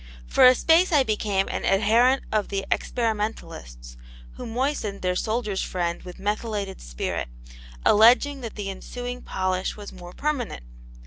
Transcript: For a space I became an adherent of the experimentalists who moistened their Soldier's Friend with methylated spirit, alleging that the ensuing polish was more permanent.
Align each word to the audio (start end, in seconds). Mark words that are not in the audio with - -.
For 0.25 0.47
a 0.47 0.55
space 0.55 0.91
I 0.91 1.03
became 1.03 1.47
an 1.49 1.63
adherent 1.63 2.23
of 2.31 2.47
the 2.47 2.65
experimentalists 2.71 3.97
who 4.33 4.47
moistened 4.47 5.03
their 5.03 5.15
Soldier's 5.15 5.61
Friend 5.61 6.01
with 6.01 6.17
methylated 6.17 6.81
spirit, 6.81 7.27
alleging 7.85 8.41
that 8.41 8.55
the 8.55 8.71
ensuing 8.71 9.21
polish 9.21 9.77
was 9.77 9.93
more 9.93 10.13
permanent. 10.13 10.63